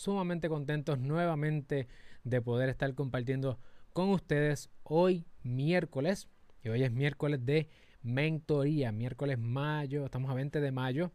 [0.00, 1.86] sumamente contentos nuevamente
[2.24, 3.58] de poder estar compartiendo
[3.92, 6.28] con ustedes hoy miércoles.
[6.62, 7.68] Y hoy es miércoles de
[8.02, 11.12] mentoría, miércoles mayo, estamos a 20 de mayo.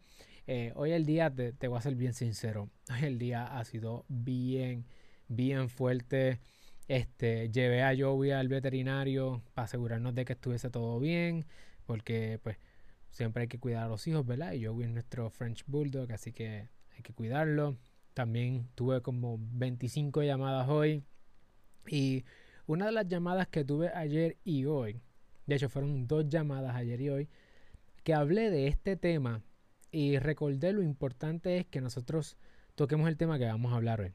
[0.47, 3.65] Eh, hoy el día, te, te, voy a ser bien sincero, hoy el día ha
[3.65, 4.85] sido bien,
[5.27, 6.39] bien fuerte.
[6.87, 11.47] Este, llevé a Joey al veterinario para asegurarnos de que estuviese todo bien,
[11.87, 12.57] porque pues
[13.09, 14.53] siempre hay que cuidar a los hijos, ¿verdad?
[14.53, 17.77] Y Joey es nuestro French Bulldog, así que hay que cuidarlo.
[18.15, 21.03] También tuve como 25 llamadas hoy.
[21.85, 22.23] Y
[22.65, 25.01] una de las llamadas que tuve ayer y hoy,
[25.45, 27.29] de hecho fueron dos llamadas ayer y hoy,
[28.03, 29.43] que hablé de este tema
[29.91, 32.37] y recordé lo importante es que nosotros
[32.75, 34.13] toquemos el tema que vamos a hablar hoy.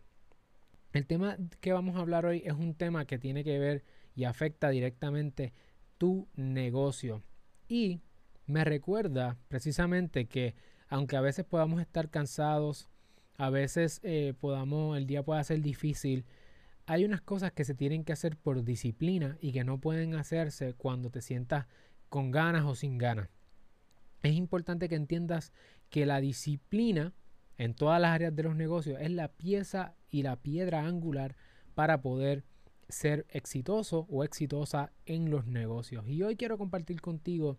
[0.95, 3.85] El tema que vamos a hablar hoy es un tema que tiene que ver
[4.17, 5.53] y afecta directamente
[5.99, 7.23] tu negocio.
[7.69, 8.01] Y
[8.47, 10.55] me recuerda precisamente que
[10.89, 12.89] aunque a veces podamos estar cansados,
[13.41, 16.27] a veces eh, podamos, el día pueda ser difícil,
[16.85, 20.75] hay unas cosas que se tienen que hacer por disciplina y que no pueden hacerse
[20.75, 21.67] cuando te sientas
[22.11, 23.31] con ganas o sin ganas.
[24.23, 25.55] Es importante que entiendas
[25.89, 27.15] que la disciplina
[27.57, 31.35] en todas las áreas de los negocios es la pieza y la piedra angular
[31.75, 32.45] para poder
[32.91, 36.07] ser exitoso o exitosa en los negocios.
[36.07, 37.57] Y hoy quiero compartir contigo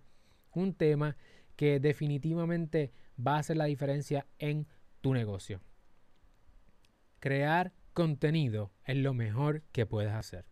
[0.53, 1.17] un tema
[1.55, 4.67] que definitivamente va a hacer la diferencia en
[5.01, 5.59] tu negocio.
[7.22, 10.45] Crear contenido es lo mejor que puedes hacer.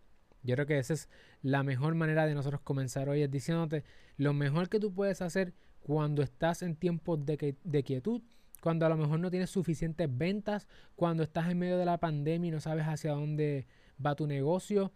[0.44, 1.08] Yo creo que esa es
[1.42, 3.82] la mejor manera de nosotros comenzar hoy, es diciéndote
[4.16, 8.22] lo mejor que tú puedes hacer cuando estás en tiempos de, de quietud,
[8.62, 12.48] cuando a lo mejor no tienes suficientes ventas, cuando estás en medio de la pandemia
[12.48, 13.66] y no sabes hacia dónde
[14.04, 14.92] va tu negocio,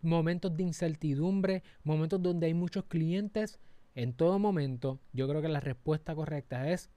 [0.00, 3.58] momentos de incertidumbre, momentos donde hay muchos clientes.
[3.94, 6.88] En todo momento, yo creo que la respuesta correcta es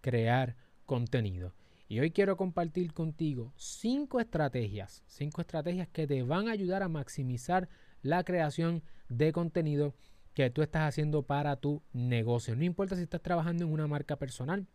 [0.00, 1.54] crear contenido.
[1.92, 6.88] Y hoy quiero compartir contigo cinco estrategias, cinco estrategias que te van a ayudar a
[6.88, 7.68] maximizar
[8.00, 9.94] la creación de contenido
[10.32, 12.56] que tú estás haciendo para tu negocio.
[12.56, 14.66] No importa si estás trabajando en una marca personal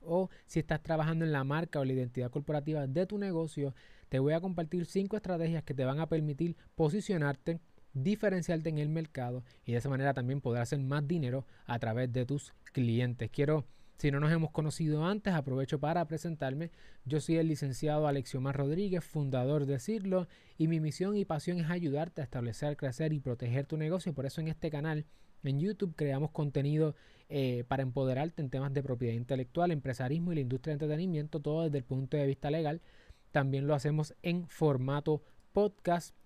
[0.00, 3.74] o si estás trabajando en la marca o la identidad corporativa de tu negocio,
[4.08, 7.60] te voy a compartir cinco estrategias que te van a permitir posicionarte,
[7.92, 12.10] diferenciarte en el mercado y de esa manera también poder hacer más dinero a través
[12.10, 13.28] de tus clientes.
[13.30, 13.66] Quiero
[14.00, 16.70] si no nos hemos conocido antes, aprovecho para presentarme.
[17.04, 21.68] Yo soy el licenciado Alexiomar Rodríguez, fundador de Cirlo, y mi misión y pasión es
[21.68, 24.14] ayudarte a establecer, crecer y proteger tu negocio.
[24.14, 25.04] Por eso en este canal,
[25.42, 26.96] en YouTube, creamos contenido
[27.28, 31.64] eh, para empoderarte en temas de propiedad intelectual, empresarismo y la industria de entretenimiento, todo
[31.64, 32.80] desde el punto de vista legal.
[33.32, 35.22] También lo hacemos en formato
[35.52, 36.16] podcast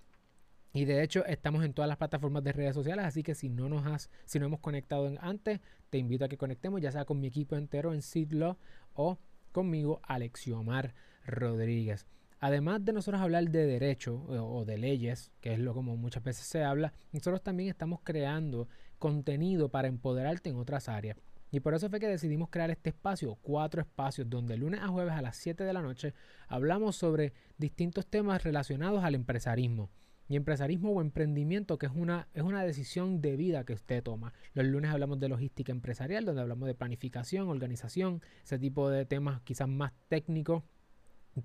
[0.74, 3.68] y de hecho estamos en todas las plataformas de redes sociales, así que si no
[3.68, 7.20] nos has, si no hemos conectado antes, te invito a que conectemos, ya sea con
[7.20, 8.58] mi equipo entero en Sidlo
[8.92, 9.20] o
[9.52, 10.92] conmigo, Alexiomar
[11.24, 12.06] Rodríguez.
[12.40, 16.44] Además de nosotros hablar de derecho o de leyes, que es lo como muchas veces
[16.44, 18.68] se habla, nosotros también estamos creando
[18.98, 21.16] contenido para empoderarte en otras áreas.
[21.52, 25.14] Y por eso fue que decidimos crear este espacio, cuatro espacios, donde lunes a jueves
[25.14, 26.14] a las 7 de la noche
[26.48, 29.88] hablamos sobre distintos temas relacionados al empresarismo
[30.28, 34.32] y empresarismo o emprendimiento, que es una, es una decisión de vida que usted toma.
[34.54, 39.42] Los lunes hablamos de logística empresarial, donde hablamos de planificación, organización, ese tipo de temas
[39.42, 40.62] quizás más técnicos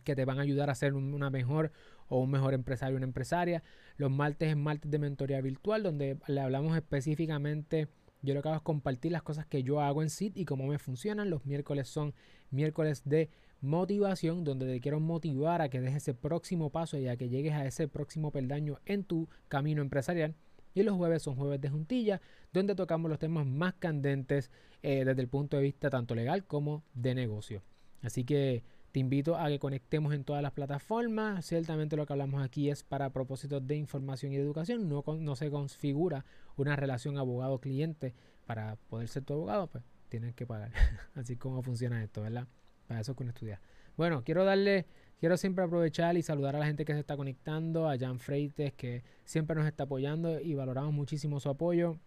[0.03, 1.71] que te van a ayudar a ser una mejor
[2.07, 3.63] o un mejor empresario o una empresaria.
[3.97, 7.87] Los martes es martes de mentoría virtual, donde le hablamos específicamente,
[8.21, 10.67] yo lo que hago es compartir las cosas que yo hago en SIT y cómo
[10.67, 11.29] me funcionan.
[11.29, 12.13] Los miércoles son
[12.51, 13.29] miércoles de
[13.61, 17.53] motivación, donde te quiero motivar a que des ese próximo paso y a que llegues
[17.53, 20.35] a ese próximo peldaño en tu camino empresarial.
[20.73, 22.21] Y los jueves son jueves de juntilla,
[22.53, 26.83] donde tocamos los temas más candentes eh, desde el punto de vista tanto legal como
[26.93, 27.63] de negocio.
[28.01, 31.45] Así que te invito a que conectemos en todas las plataformas.
[31.45, 34.87] Ciertamente lo que hablamos aquí es para propósitos de información y educación.
[34.87, 36.25] No, no se configura
[36.55, 38.13] una relación abogado-cliente.
[38.45, 40.71] Para poder ser tu abogado, pues tienes que pagar.
[41.15, 42.47] Así como funciona esto, ¿verdad?
[42.89, 43.61] Para eso es que uno estudia.
[43.97, 44.87] Bueno, quiero darle,
[45.19, 48.73] quiero siempre aprovechar y saludar a la gente que se está conectando, a Jan Freites,
[48.73, 51.99] que siempre nos está apoyando y valoramos muchísimo su apoyo.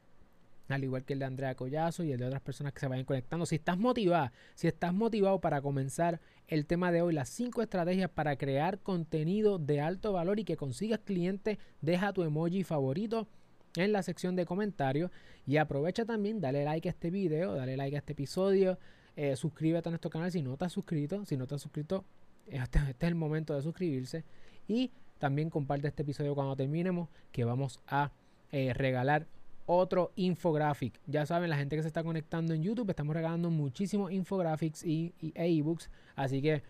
[0.66, 3.04] Al igual que el de Andrea Collazo y el de otras personas que se vayan
[3.04, 3.46] conectando.
[3.46, 6.18] Si estás motivado, si estás motivado para comenzar
[6.48, 10.56] el tema de hoy, las cinco estrategias para crear contenido de alto valor y que
[10.56, 13.28] consigas clientes, deja tu emoji favorito
[13.76, 15.12] en la sección de comentarios
[15.46, 18.80] y aprovecha también, dale like a este video, dale like a este episodio,
[19.16, 21.24] eh, suscríbete a nuestro canal si no te has suscrito.
[21.26, 22.04] Si no te has suscrito,
[22.46, 24.24] este, este, es el momento de suscribirse.
[24.68, 28.12] Y también comparte este episodio cuando terminemos, que vamos a
[28.50, 29.26] eh, regalar
[29.66, 31.00] otro infographic.
[31.06, 35.14] Ya saben, la gente que se está conectando en YouTube, estamos regalando muchísimos infographics y,
[35.20, 35.90] e ebooks.
[36.16, 36.62] Así que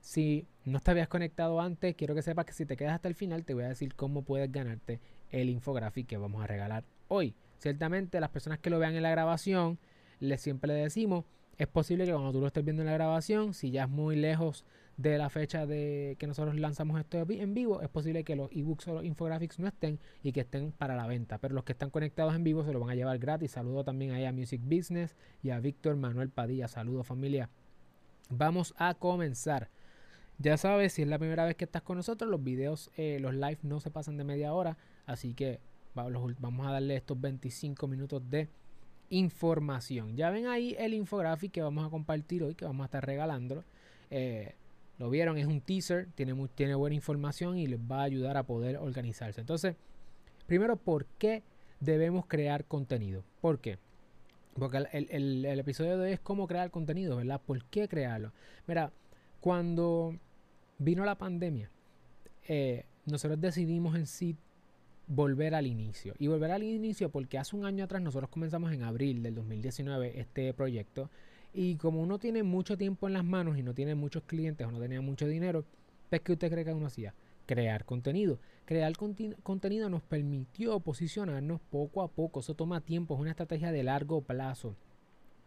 [0.00, 3.14] Si no te habías conectado antes, quiero que sepas que si te quedas hasta el
[3.14, 4.98] final, te voy a decir cómo puedes ganarte
[5.30, 7.36] el infographic que vamos a regalar hoy.
[7.58, 9.78] Ciertamente, las personas que lo vean en la grabación,
[10.18, 11.24] les siempre le decimos,
[11.62, 14.16] es posible que cuando tú lo estés viendo en la grabación, si ya es muy
[14.16, 14.64] lejos
[14.96, 18.88] de la fecha de que nosotros lanzamos esto en vivo, es posible que los ebooks
[18.88, 21.38] o los infographics no estén y que estén para la venta.
[21.38, 23.52] Pero los que están conectados en vivo se lo van a llevar gratis.
[23.52, 26.68] Saludo también ahí a Music Business y a Víctor Manuel Padilla.
[26.68, 27.48] Saludos familia.
[28.28, 29.70] Vamos a comenzar.
[30.38, 33.34] Ya sabes, si es la primera vez que estás con nosotros, los videos, eh, los
[33.34, 34.78] live no se pasan de media hora.
[35.06, 35.60] Así que
[35.94, 38.48] vamos a darle estos 25 minutos de
[39.12, 40.16] información.
[40.16, 43.62] Ya ven ahí el infographic que vamos a compartir hoy, que vamos a estar regalando.
[44.10, 44.54] Eh,
[44.98, 48.44] lo vieron, es un teaser, tiene, tiene buena información y les va a ayudar a
[48.44, 49.40] poder organizarse.
[49.40, 49.76] Entonces,
[50.46, 51.42] primero, ¿por qué
[51.80, 53.22] debemos crear contenido?
[53.42, 53.78] ¿Por qué?
[54.54, 57.40] Porque el, episodio de hoy es cómo crear contenido, ¿verdad?
[57.44, 58.32] ¿Por qué crearlo?
[58.66, 58.92] Mira,
[59.40, 60.16] cuando
[60.78, 61.70] vino la pandemia,
[62.48, 64.36] eh, nosotros decidimos en sí
[65.14, 66.14] volver al inicio.
[66.18, 70.18] Y volver al inicio porque hace un año atrás nosotros comenzamos en abril del 2019
[70.18, 71.10] este proyecto.
[71.52, 74.70] Y como uno tiene mucho tiempo en las manos y no tiene muchos clientes o
[74.70, 75.66] no tenía mucho dinero,
[76.08, 77.14] pues ¿qué usted cree que uno hacía?
[77.44, 78.38] Crear contenido.
[78.64, 78.94] Crear
[79.42, 82.40] contenido nos permitió posicionarnos poco a poco.
[82.40, 84.76] Eso toma tiempo, es una estrategia de largo plazo.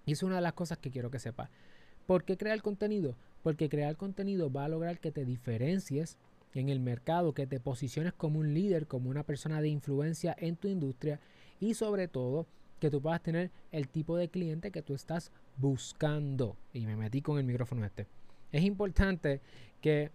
[0.06, 1.50] Y es una de las cosas que quiero que sepa.
[2.06, 3.16] ¿Por qué crear contenido?
[3.42, 6.20] Porque crear contenido va a lograr que te diferencies
[6.56, 10.56] en el mercado, que te posiciones como un líder, como una persona de influencia en
[10.56, 11.20] tu industria
[11.60, 12.48] y sobre todo
[12.80, 16.58] que tú puedas tener el tipo de cliente que tú estás buscando.
[16.74, 18.08] Y me metí con el micrófono este.
[18.52, 19.42] Es importante
[19.82, 20.12] que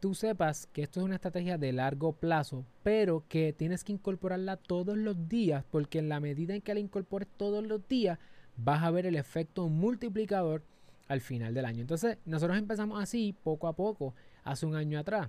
[0.00, 4.56] tú sepas que esto es una estrategia de largo plazo, pero que tienes que incorporarla
[4.56, 8.18] todos los días, porque en la medida en que la incorpores todos los días,
[8.56, 10.62] vas a ver el efecto multiplicador
[11.08, 11.80] al final del año.
[11.80, 14.14] Entonces, nosotros empezamos así, poco a poco,
[14.44, 15.28] hace un año atrás.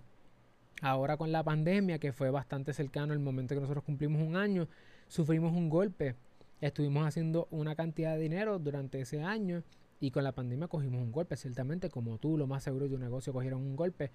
[0.81, 4.67] Ahora con la pandemia, que fue bastante cercano el momento que nosotros cumplimos un año,
[5.07, 6.15] sufrimos un golpe
[6.61, 9.63] Estuvimos haciendo una cantidad de dinero durante ese año
[10.01, 13.01] y con la pandemia cogimos un golpe, ciertamente como tú, lo más seguro de un
[13.01, 14.11] negocio cogieron un golpe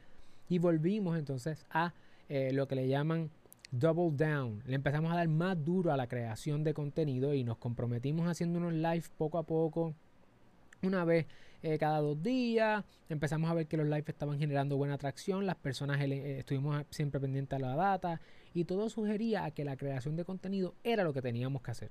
[0.48, 1.94] y volvimos entonces a
[2.28, 3.30] eh, lo que le llaman
[3.70, 4.62] double down.
[4.66, 8.58] Le empezamos a dar más duro a la creación de contenido y nos comprometimos haciendo
[8.58, 9.94] unos live poco a poco,
[10.82, 11.26] una vez
[11.64, 12.84] eh, cada dos días.
[13.08, 17.18] Empezamos a ver que los lives estaban generando buena atracción, las personas eh, estuvimos siempre
[17.18, 18.20] pendientes a la data
[18.52, 21.90] y todo sugería a que la creación de contenido era lo que teníamos que hacer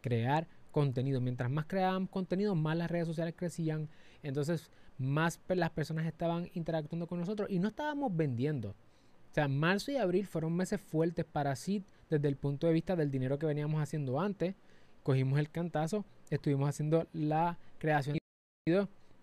[0.00, 1.20] crear contenido.
[1.20, 3.88] Mientras más creábamos contenido, más las redes sociales crecían.
[4.22, 8.70] Entonces, más las personas estaban interactuando con nosotros y no estábamos vendiendo.
[8.70, 12.94] O sea, marzo y abril fueron meses fuertes para sí desde el punto de vista
[12.94, 14.54] del dinero que veníamos haciendo antes.
[15.02, 18.18] Cogimos el cantazo, estuvimos haciendo la creación.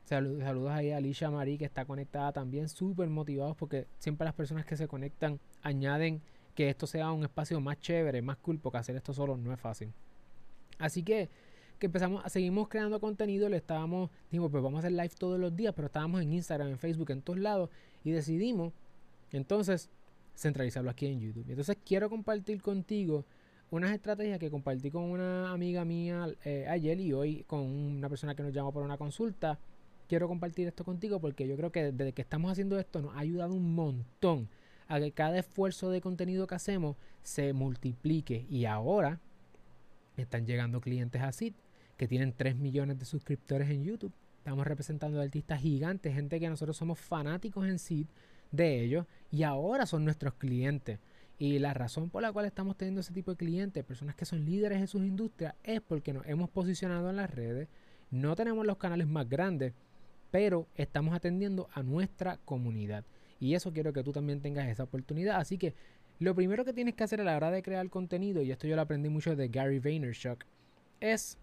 [0.05, 4.65] Saludos, ahí a Alicia Marí que está conectada también, súper motivados porque siempre las personas
[4.65, 6.21] que se conectan añaden
[6.53, 9.59] que esto sea un espacio más chévere, más cool, porque hacer esto solo no es
[9.59, 9.91] fácil.
[10.79, 11.29] Así que,
[11.79, 15.55] que empezamos, seguimos creando contenido, le estábamos, dijimos, pues vamos a hacer live todos los
[15.55, 17.69] días, pero estábamos en Instagram, en Facebook, en todos lados,
[18.03, 18.73] y decidimos
[19.31, 19.89] entonces
[20.35, 21.45] centralizarlo aquí en YouTube.
[21.49, 23.25] Entonces quiero compartir contigo
[23.75, 28.35] unas estrategias que compartí con una amiga mía eh, ayer y hoy con una persona
[28.35, 29.59] que nos llamó por una consulta.
[30.07, 33.19] Quiero compartir esto contigo porque yo creo que desde que estamos haciendo esto nos ha
[33.19, 34.49] ayudado un montón
[34.87, 38.45] a que cada esfuerzo de contenido que hacemos se multiplique.
[38.49, 39.19] Y ahora
[40.15, 41.53] están llegando clientes así
[41.97, 44.13] que tienen 3 millones de suscriptores en YouTube.
[44.37, 48.07] Estamos representando artistas gigantes, gente que nosotros somos fanáticos en sí
[48.51, 50.99] de ellos y ahora son nuestros clientes.
[51.37, 54.45] Y la razón por la cual estamos teniendo ese tipo de clientes, personas que son
[54.45, 57.67] líderes en sus industrias, es porque nos hemos posicionado en las redes.
[58.09, 59.73] No tenemos los canales más grandes,
[60.31, 63.03] pero estamos atendiendo a nuestra comunidad.
[63.39, 65.37] Y eso quiero que tú también tengas esa oportunidad.
[65.37, 65.73] Así que
[66.19, 68.77] lo primero que tienes que hacer a la hora de crear contenido, y esto yo
[68.77, 70.45] lo aprendí mucho de Gary Vaynerchuk,
[71.01, 71.37] es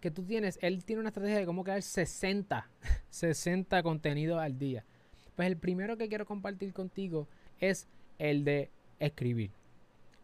[0.00, 2.68] que tú tienes, él tiene una estrategia de cómo crear 60,
[3.10, 4.84] 60 contenidos al día.
[5.36, 7.28] Pues el primero que quiero compartir contigo
[7.60, 7.86] es
[8.18, 9.50] el de escribir.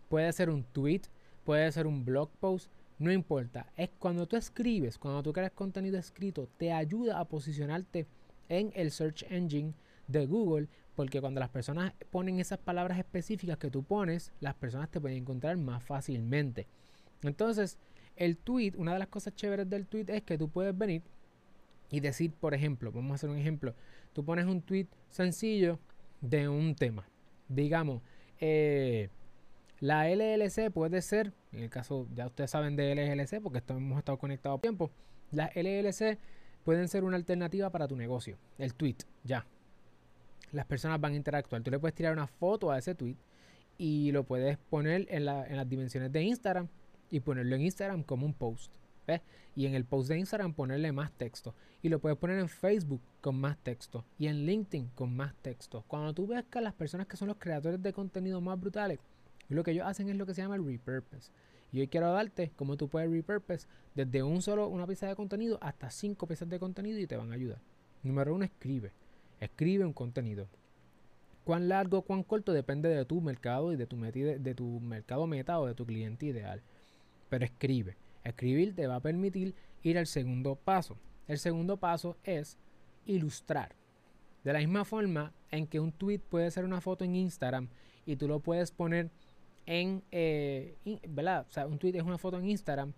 [0.09, 1.03] Puede ser un tweet,
[1.45, 3.67] puede ser un blog post, no importa.
[3.77, 8.07] Es cuando tú escribes, cuando tú creas contenido escrito, te ayuda a posicionarte
[8.49, 9.75] en el search engine
[10.07, 14.91] de Google porque cuando las personas ponen esas palabras específicas que tú pones, las personas
[14.91, 16.67] te pueden encontrar más fácilmente.
[17.23, 17.79] Entonces,
[18.17, 21.03] el tweet, una de las cosas chéveres del tweet es que tú puedes venir
[21.91, 23.75] y decir, por ejemplo, vamos a hacer un ejemplo,
[24.13, 25.81] tú pones un tweet sencillo
[26.21, 27.09] de un tema.
[27.49, 28.03] Digamos,
[28.41, 29.09] eh,
[29.81, 34.19] la LLC puede ser, en el caso, ya ustedes saben de LLC porque hemos estado
[34.19, 34.91] conectados tiempo,
[35.31, 36.19] la LLC
[36.65, 38.39] pueden ser una alternativa para tu negocio.
[38.59, 39.47] El tweet, ya.
[40.53, 41.63] Las personas van a interactuar.
[41.63, 43.17] Tú le puedes tirar una foto a ese tweet
[43.77, 46.69] y lo puedes poner en, en las dimensiones de Instagram
[47.11, 48.73] y ponerlo en Instagram como un post.
[49.07, 49.21] ¿Ves?
[49.57, 51.55] Y en el post de Instagram ponerle más texto.
[51.83, 54.05] Y lo puedes poner en Facebook con más texto.
[54.19, 55.85] Y en LinkedIn con más texto.
[55.87, 58.99] Cuando tú ves que las personas que son los creadores de contenido más brutales,
[59.49, 61.31] lo que ellos hacen es lo que se llama el repurpose.
[61.73, 65.59] Y hoy quiero darte cómo tú puedes repurpose desde un solo, una pieza de contenido
[65.61, 67.59] hasta cinco piezas de contenido y te van a ayudar.
[68.03, 68.93] Número uno, escribe.
[69.41, 70.49] Escribe un contenido.
[71.45, 75.61] Cuán largo, cuán corto depende de tu mercado y de tu, de tu mercado meta
[75.61, 76.63] o de tu cliente ideal.
[77.29, 77.97] Pero escribe.
[78.25, 80.97] Escribir te va a permitir ir al segundo paso.
[81.28, 82.59] El segundo paso es
[83.07, 83.75] ilustrar.
[84.43, 87.69] De la misma forma en que un tweet puede ser una foto en Instagram
[88.04, 89.11] y tú lo puedes poner
[89.66, 90.76] en, eh,
[91.09, 91.47] ¿verdad?
[91.49, 92.93] O sea, un tweet es una foto en Instagram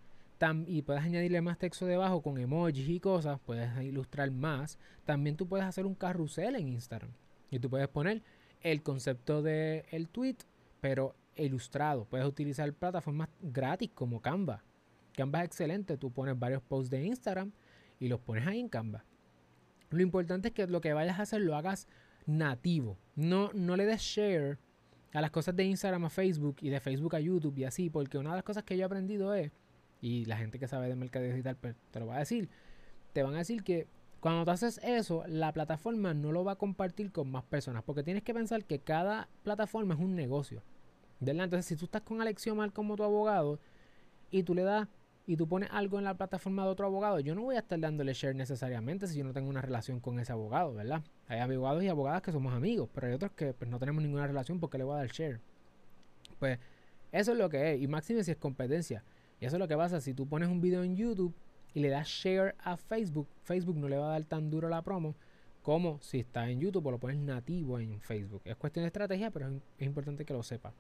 [0.67, 4.79] y puedes añadirle más texto debajo con emojis y cosas, puedes ilustrar más.
[5.05, 7.11] También tú puedes hacer un carrusel en Instagram
[7.51, 8.23] y tú puedes poner
[8.61, 10.37] el concepto del el tweet,
[10.81, 12.05] pero ilustrado.
[12.05, 14.63] Puedes utilizar plataformas gratis como Canva.
[15.17, 17.53] Canva es excelente, tú pones varios posts de Instagram
[17.99, 19.05] y los pones ahí en Canva.
[19.91, 21.89] Lo importante es que lo que vayas a hacer lo hagas
[22.27, 22.99] nativo.
[23.15, 24.59] No, no le des share
[25.13, 28.19] a las cosas de Instagram a Facebook y de Facebook a YouTube y así, porque
[28.19, 29.51] una de las cosas que yo he aprendido es,
[30.01, 32.51] y la gente que sabe de mercado digital pues, te lo va a decir,
[33.13, 33.87] te van a decir que
[34.21, 38.03] cuando tú haces eso, la plataforma no lo va a compartir con más personas, porque
[38.03, 40.63] tienes que pensar que cada plataforma es un negocio.
[41.21, 41.45] ¿verdad?
[41.45, 43.59] Entonces, si tú estás con Alexiomar como tu abogado
[44.31, 44.89] y tú le das
[45.27, 47.79] y tú pones algo en la plataforma de otro abogado, yo no voy a estar
[47.79, 51.03] dándole share necesariamente si yo no tengo una relación con ese abogado, ¿verdad?
[51.27, 54.27] Hay abogados y abogadas que somos amigos, pero hay otros que pues, no tenemos ninguna
[54.27, 55.41] relación porque le voy a dar share.
[56.39, 56.59] Pues
[57.13, 59.05] eso es lo que es, y máximo si es competencia.
[59.41, 61.35] Y eso es lo que pasa, si tú pones un video en YouTube
[61.75, 64.83] y le das share a Facebook, Facebook no le va a dar tan duro la
[64.83, 65.15] promo
[65.67, 68.41] como si está en YouTube o lo pones nativo en Facebook.
[68.45, 70.73] Es cuestión de estrategia, pero es, importante que lo sepas.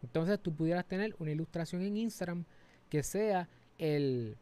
[0.00, 2.44] Entonces tú pudieras tener una ilustración en Instagram
[2.88, 3.48] que sea
[3.78, 4.36] el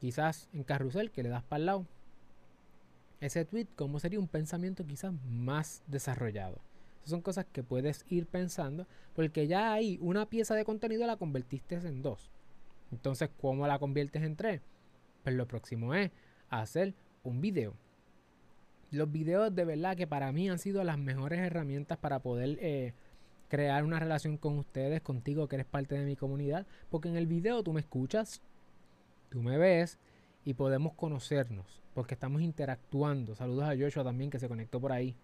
[0.00, 1.86] quizás en carrusel que le das para el lado
[3.22, 6.58] ese tweet como sería un pensamiento quizás más desarrollado.
[6.98, 11.16] Esas son cosas que puedes ir pensando porque ya ahí una pieza de contenido la
[11.16, 12.30] convertiste en dos.
[12.90, 14.60] Entonces, ¿cómo la conviertes en tres?
[15.22, 16.10] Pues lo próximo es
[16.50, 17.74] hacer un video.
[18.90, 22.92] Los videos de verdad que para mí han sido las mejores herramientas para poder eh,
[23.48, 26.66] crear una relación con ustedes, contigo que eres parte de mi comunidad.
[26.90, 28.42] Porque en el video tú me escuchas,
[29.32, 29.98] tú me ves
[30.44, 33.34] y podemos conocernos porque estamos interactuando.
[33.34, 35.16] Saludos a Joshua también que se conectó por ahí.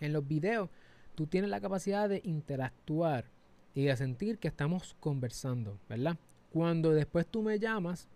[0.00, 0.68] En los videos
[1.14, 3.26] tú tienes la capacidad de interactuar
[3.74, 6.16] y de sentir que estamos conversando, ¿verdad?
[6.50, 8.08] Cuando después tú me llamas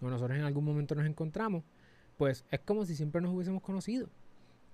[0.00, 1.62] o nosotros en algún momento nos encontramos,
[2.16, 4.08] pues es como si siempre nos hubiésemos conocido.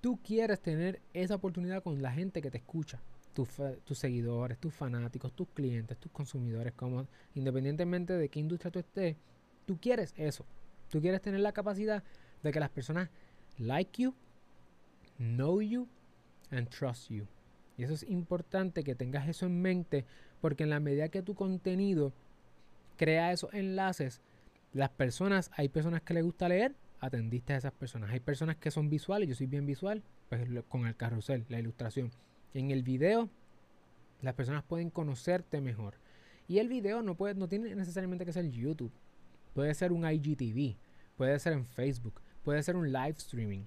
[0.01, 3.01] Tú quieres tener esa oportunidad con la gente que te escucha,
[3.35, 3.49] tus,
[3.85, 9.17] tus seguidores, tus fanáticos, tus clientes, tus consumidores, como independientemente de qué industria tú estés,
[9.71, 10.45] Tú quieres eso.
[10.89, 12.03] Tú quieres tener la capacidad
[12.43, 13.09] de que las personas
[13.57, 14.17] like you,
[15.17, 15.87] know you
[16.51, 17.29] and trust you.
[17.77, 20.07] Y eso es importante que tengas eso en mente
[20.41, 22.13] porque en la medida que tu contenido
[22.97, 24.21] crea esos enlaces,
[24.73, 28.11] las personas, hay personas que les gusta leer, atendiste a esas personas.
[28.11, 32.11] Hay personas que son visuales, yo soy bien visual, pues con el carrusel, la ilustración.
[32.55, 33.31] En el video,
[34.21, 35.95] las personas pueden conocerte mejor.
[36.49, 38.91] Y el video no, puede, no tiene necesariamente que ser YouTube.
[39.55, 40.77] Puede ser un IGTV,
[41.17, 43.65] puede ser en Facebook, puede ser un live streaming.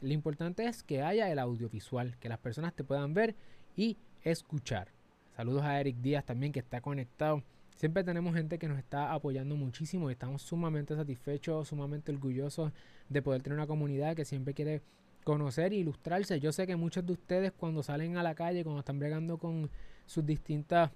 [0.00, 3.34] Lo importante es que haya el audiovisual, que las personas te puedan ver
[3.76, 4.88] y escuchar.
[5.36, 7.42] Saludos a Eric Díaz también que está conectado.
[7.76, 12.72] Siempre tenemos gente que nos está apoyando muchísimo y estamos sumamente satisfechos, sumamente orgullosos
[13.08, 14.82] de poder tener una comunidad que siempre quiere
[15.24, 16.38] conocer e ilustrarse.
[16.38, 19.70] Yo sé que muchos de ustedes cuando salen a la calle, cuando están bregando con
[20.06, 20.90] sus distintas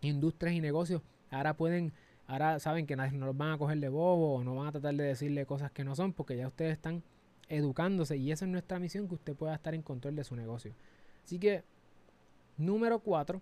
[0.00, 1.92] industrias y negocios, ahora pueden
[2.26, 4.94] Ahora saben que no los van a coger de bobo o no van a tratar
[4.94, 7.02] de decirle cosas que no son porque ya ustedes están
[7.48, 10.74] educándose y esa es nuestra misión, que usted pueda estar en control de su negocio.
[11.24, 11.64] Así que,
[12.56, 13.40] número 4,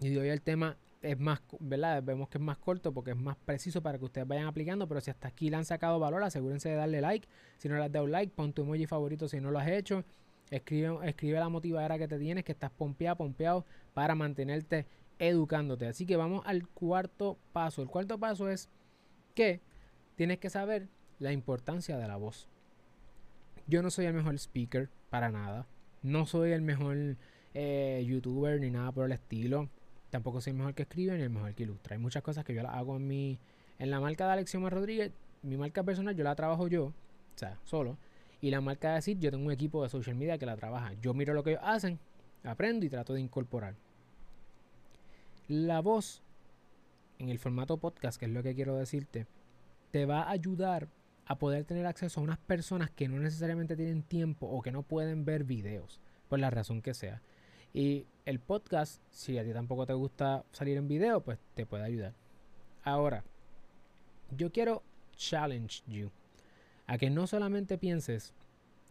[0.00, 2.02] y hoy el tema es más, ¿verdad?
[2.02, 5.00] Vemos que es más corto porque es más preciso para que ustedes vayan aplicando, pero
[5.00, 7.26] si hasta aquí le han sacado valor, asegúrense de darle like.
[7.58, 10.04] Si no le has dado like, pon tu emoji favorito si no lo has hecho.
[10.50, 14.86] Escribe, escribe la motivadora que te tienes, que estás pompeado, pompeado para mantenerte
[15.20, 15.86] educándote.
[15.86, 17.82] Así que vamos al cuarto paso.
[17.82, 18.68] El cuarto paso es
[19.34, 19.60] que
[20.16, 20.88] tienes que saber
[21.20, 22.48] la importancia de la voz.
[23.66, 25.66] Yo no soy el mejor speaker para nada.
[26.02, 27.16] No soy el mejor
[27.54, 29.68] eh, youtuber ni nada por el estilo.
[30.08, 31.94] Tampoco soy el mejor que escribe ni el mejor que ilustra.
[31.94, 33.38] Hay muchas cosas que yo las hago en mi
[33.78, 35.12] en la marca de Alexioma Rodríguez.
[35.42, 36.92] Mi marca personal yo la trabajo yo.
[37.36, 37.98] sea, solo.
[38.40, 40.94] Y la marca a decir, yo tengo un equipo de social media que la trabaja.
[41.00, 41.98] Yo miro lo que ellos hacen,
[42.42, 43.74] aprendo y trato de incorporar.
[45.50, 46.22] La voz
[47.18, 49.26] en el formato podcast, que es lo que quiero decirte,
[49.90, 50.86] te va a ayudar
[51.26, 54.84] a poder tener acceso a unas personas que no necesariamente tienen tiempo o que no
[54.84, 57.20] pueden ver videos, por la razón que sea.
[57.74, 61.82] Y el podcast, si a ti tampoco te gusta salir en video, pues te puede
[61.82, 62.14] ayudar.
[62.84, 63.24] Ahora,
[64.30, 64.84] yo quiero
[65.16, 66.12] challenge you
[66.86, 68.34] a que no solamente pienses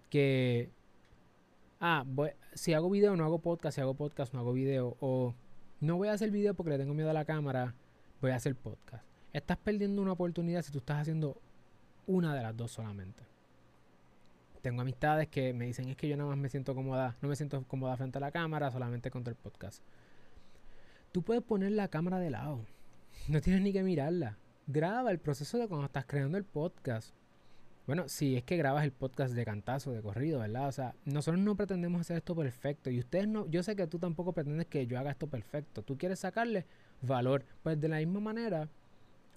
[0.09, 0.71] que,
[1.79, 2.03] ah,
[2.53, 5.33] si hago video no hago podcast, si hago podcast no hago video, o
[5.79, 7.73] no voy a hacer video porque le tengo miedo a la cámara,
[8.21, 9.05] voy a hacer podcast.
[9.31, 11.39] Estás perdiendo una oportunidad si tú estás haciendo
[12.07, 13.23] una de las dos solamente.
[14.61, 17.35] Tengo amistades que me dicen es que yo nada más me siento cómoda, no me
[17.35, 19.81] siento cómoda frente a la cámara, solamente contra el podcast.
[21.11, 22.59] Tú puedes poner la cámara de lado.
[23.27, 24.37] No tienes ni que mirarla.
[24.67, 27.13] Graba el proceso de cuando estás creando el podcast.
[27.89, 30.67] Bueno, si es que grabas el podcast de cantazo, de corrido, ¿verdad?
[30.67, 32.91] O sea, nosotros no pretendemos hacer esto perfecto.
[32.91, 35.81] Y ustedes no, yo sé que tú tampoco pretendes que yo haga esto perfecto.
[35.81, 36.67] Tú quieres sacarle
[37.01, 37.45] valor.
[37.63, 38.69] Pues de la misma manera,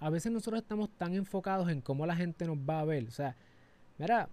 [0.00, 3.08] a veces nosotros estamos tan enfocados en cómo la gente nos va a ver.
[3.08, 3.36] O sea,
[3.96, 4.28] mira,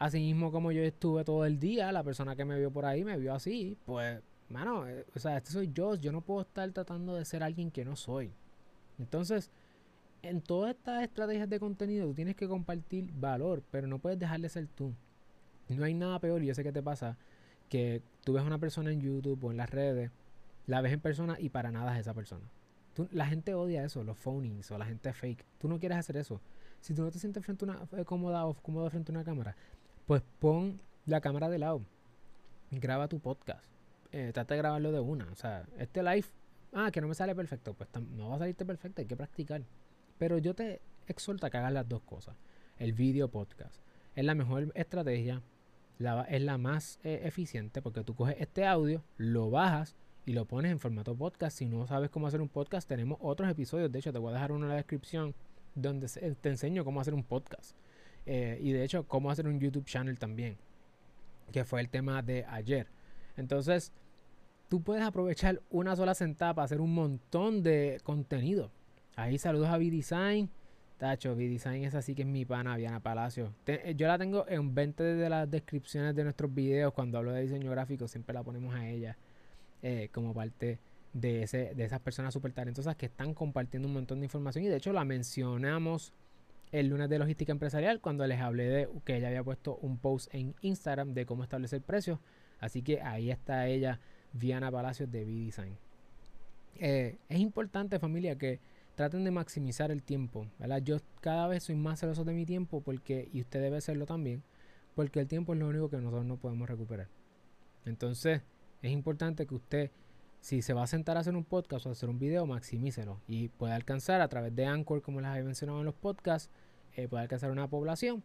[0.00, 3.04] así mismo como yo estuve todo el día, la persona que me vio por ahí
[3.04, 5.94] me vio así, pues, mano, eh, o sea, este soy yo.
[5.94, 8.32] Yo no puedo estar tratando de ser alguien que no soy.
[8.98, 9.52] Entonces,
[10.22, 14.40] en todas estas estrategias de contenido tú tienes que compartir valor, pero no puedes dejar
[14.40, 14.94] de ser tú.
[15.68, 17.16] No hay nada peor, y yo sé que te pasa,
[17.68, 20.10] que tú ves a una persona en YouTube o en las redes,
[20.66, 22.50] la ves en persona y para nada es esa persona.
[23.12, 25.46] la gente odia eso, los phonies o la gente fake.
[25.58, 26.40] Tú no quieres hacer eso.
[26.80, 29.24] Si tú no te sientes frente a una, eh, cómoda o cómodo frente a una
[29.24, 29.56] cámara,
[30.06, 31.82] pues pon la cámara de lado.
[32.70, 33.64] Graba tu podcast.
[34.12, 35.30] Eh, trata de grabarlo de una.
[35.30, 36.26] O sea, este live,
[36.72, 37.74] ah, que no me sale perfecto.
[37.74, 39.62] Pues no va a salirte perfecto, hay que practicar.
[40.20, 42.36] Pero yo te exhorto a que hagas las dos cosas.
[42.76, 43.80] El video podcast
[44.14, 45.42] es la mejor estrategia,
[46.28, 49.96] es la más eh, eficiente porque tú coges este audio, lo bajas
[50.26, 51.56] y lo pones en formato podcast.
[51.56, 53.90] Si no sabes cómo hacer un podcast, tenemos otros episodios.
[53.90, 55.34] De hecho, te voy a dejar uno en la descripción
[55.74, 57.74] donde te enseño cómo hacer un podcast.
[58.26, 60.58] Eh, y de hecho, cómo hacer un YouTube channel también.
[61.50, 62.88] Que fue el tema de ayer.
[63.38, 63.90] Entonces,
[64.68, 68.70] tú puedes aprovechar una sola sentada para hacer un montón de contenido.
[69.16, 70.50] Ahí saludos a V-Design.
[70.98, 73.54] Tacho, V-Design es así que es mi pana, Viana Palacio.
[73.66, 76.92] Eh, yo la tengo en 20 de las descripciones de nuestros videos.
[76.92, 79.16] Cuando hablo de diseño gráfico, siempre la ponemos a ella
[79.82, 80.78] eh, como parte
[81.12, 84.64] de, ese, de esas personas súper talentosas que están compartiendo un montón de información.
[84.64, 86.12] Y de hecho, la mencionamos
[86.72, 90.32] el lunes de logística empresarial cuando les hablé de que ella había puesto un post
[90.34, 92.18] en Instagram de cómo establecer precios.
[92.60, 93.98] Así que ahí está ella,
[94.32, 95.76] Viana Palacios de V-Design.
[96.76, 98.60] Eh, es importante, familia, que
[99.00, 100.82] traten de maximizar el tiempo, ¿verdad?
[100.82, 104.42] Yo cada vez soy más celoso de mi tiempo porque, y usted debe serlo también,
[104.94, 107.08] porque el tiempo es lo único que nosotros no podemos recuperar.
[107.86, 108.42] Entonces,
[108.82, 109.90] es importante que usted,
[110.42, 113.22] si se va a sentar a hacer un podcast o a hacer un video, maximícelo
[113.26, 116.50] y pueda alcanzar a través de Anchor, como les había mencionado en los podcasts,
[116.94, 118.22] eh, puede alcanzar una población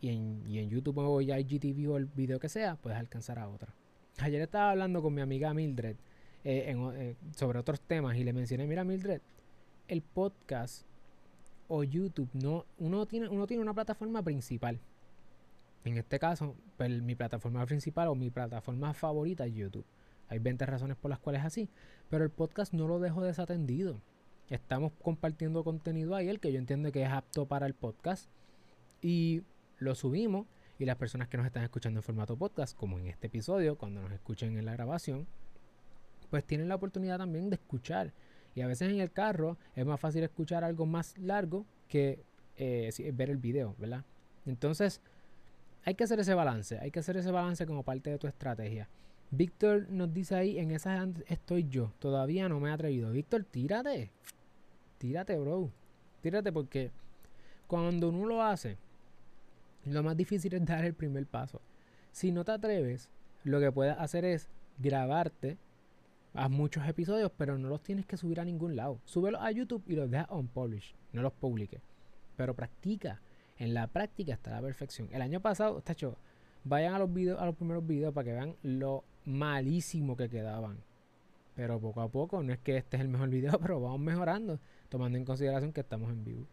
[0.00, 3.38] y en, y en YouTube o ya IGTV o el video que sea, puedes alcanzar
[3.38, 3.74] a otra.
[4.20, 5.96] Ayer estaba hablando con mi amiga Mildred
[6.44, 9.20] eh, eh, sobre otros temas y le mencioné, mira Mildred,
[9.88, 10.86] el podcast
[11.68, 14.80] o YouTube, no, uno, tiene, uno tiene una plataforma principal.
[15.84, 19.84] En este caso, pues, mi plataforma principal o mi plataforma favorita es YouTube.
[20.28, 21.68] Hay 20 razones por las cuales es así.
[22.08, 24.00] Pero el podcast no lo dejo desatendido.
[24.48, 28.30] Estamos compartiendo contenido ahí, el que yo entiendo que es apto para el podcast.
[29.02, 29.42] Y
[29.78, 30.46] lo subimos.
[30.78, 34.02] Y las personas que nos están escuchando en formato podcast, como en este episodio, cuando
[34.02, 35.26] nos escuchen en la grabación,
[36.30, 38.12] pues tienen la oportunidad también de escuchar
[38.54, 42.24] y a veces en el carro es más fácil escuchar algo más largo que
[42.56, 44.04] eh, ver el video, ¿verdad?
[44.46, 45.00] Entonces,
[45.84, 48.88] hay que hacer ese balance, hay que hacer ese balance como parte de tu estrategia.
[49.30, 53.10] Víctor nos dice ahí, en esa estoy yo, todavía no me he atrevido.
[53.10, 54.10] Víctor, tírate,
[54.98, 55.70] tírate, bro,
[56.20, 56.90] tírate porque
[57.66, 58.76] cuando uno lo hace,
[59.84, 61.60] lo más difícil es dar el primer paso.
[62.12, 63.08] Si no te atreves,
[63.42, 65.58] lo que puedes hacer es grabarte
[66.36, 69.00] Haz muchos episodios, pero no los tienes que subir a ningún lado.
[69.04, 70.96] Súbelos a YouTube y los deja on publish.
[71.12, 71.80] No los publique.
[72.36, 73.20] Pero practica.
[73.56, 75.08] En la práctica está la perfección.
[75.12, 76.16] El año pasado, hecho.
[76.64, 80.78] Vayan a los videos, a los primeros videos para que vean lo malísimo que quedaban.
[81.54, 84.58] Pero poco a poco, no es que este es el mejor video, pero vamos mejorando,
[84.88, 86.48] tomando en consideración que estamos en vivo.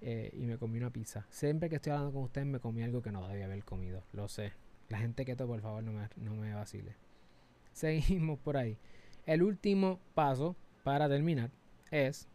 [0.00, 1.24] Eh, y me comí una pizza.
[1.30, 4.02] Siempre que estoy hablando con ustedes me comí algo que no debía haber comido.
[4.12, 4.54] Lo sé.
[4.88, 6.96] La gente que por favor, no me, no me vacile.
[7.72, 8.76] Seguimos por ahí.
[9.26, 11.50] El último paso para terminar
[11.90, 12.28] es,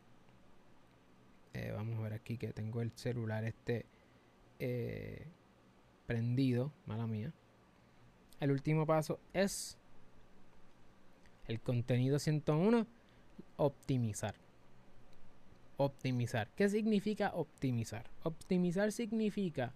[1.53, 3.85] eh, vamos a ver aquí que tengo el celular este,
[4.59, 5.27] eh,
[6.05, 7.33] prendido, mala mía.
[8.39, 9.77] El último paso es
[11.47, 12.85] el contenido 101,
[13.57, 14.35] optimizar.
[15.77, 16.49] Optimizar.
[16.55, 18.09] ¿Qué significa optimizar?
[18.23, 19.73] Optimizar significa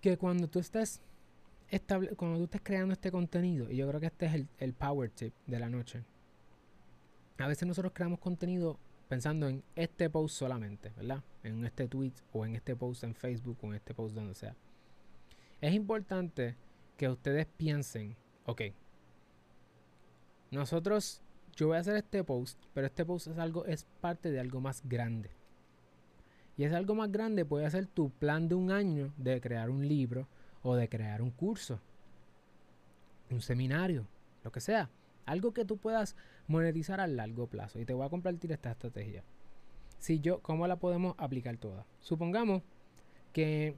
[0.00, 1.00] que cuando tú estés
[2.16, 5.10] cuando tú estés creando este contenido, y yo creo que este es el, el power
[5.10, 6.04] tip de la noche,
[7.38, 11.22] a veces nosotros creamos contenido pensando en este post solamente, ¿verdad?
[11.42, 14.54] En este tweet o en este post en Facebook o en este post donde sea.
[15.60, 16.56] Es importante
[16.96, 18.62] que ustedes piensen, ok,
[20.50, 21.22] nosotros,
[21.56, 24.60] yo voy a hacer este post, pero este post es algo, es parte de algo
[24.60, 25.30] más grande.
[26.56, 29.88] Y es algo más grande puede ser tu plan de un año de crear un
[29.88, 30.28] libro
[30.62, 31.80] o de crear un curso,
[33.30, 34.06] un seminario,
[34.44, 34.90] lo que sea.
[35.24, 36.16] Algo que tú puedas
[36.48, 37.78] monetizar a largo plazo.
[37.78, 39.22] Y te voy a compartir esta estrategia.
[39.98, 41.86] Si yo, ¿cómo la podemos aplicar toda?
[42.00, 42.62] Supongamos
[43.32, 43.76] que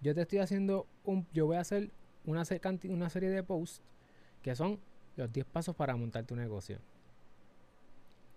[0.00, 1.90] yo te estoy haciendo un, yo voy a hacer
[2.24, 3.82] una, serie de posts
[4.42, 4.80] que son
[5.16, 6.78] los 10 pasos para montar tu negocio.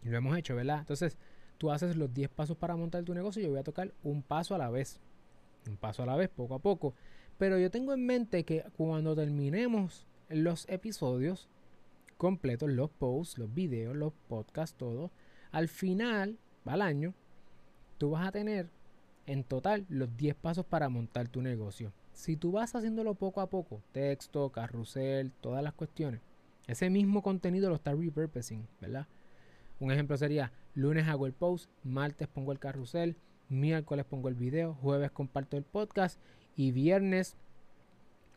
[0.04, 0.80] Y lo hemos hecho, ¿verdad?
[0.80, 1.18] Entonces,
[1.58, 4.22] tú haces los 10 pasos para montar tu negocio y yo voy a tocar un
[4.22, 5.00] paso a la vez.
[5.68, 6.94] Un paso a la vez, poco a poco.
[7.44, 11.50] Pero yo tengo en mente que cuando terminemos los episodios,
[12.16, 15.12] completos, los posts, los videos, los podcasts, todo.
[15.52, 17.14] Al final, al año,
[17.98, 18.70] tú vas a tener
[19.26, 21.92] en total los 10 pasos para montar tu negocio.
[22.14, 26.22] Si tú vas haciéndolo poco a poco, texto, carrusel, todas las cuestiones,
[26.68, 29.06] ese mismo contenido lo está repurposing, ¿verdad?
[29.82, 33.18] Un ejemplo sería, lunes hago el post, martes pongo el carrusel,
[33.50, 36.18] miércoles pongo el video, jueves comparto el podcast
[36.56, 37.36] y viernes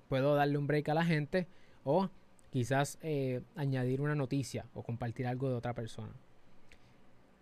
[0.09, 1.47] puedo darle un break a la gente
[1.85, 2.09] o
[2.51, 6.13] quizás eh, añadir una noticia o compartir algo de otra persona.